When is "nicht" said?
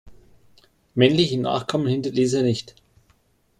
2.41-2.73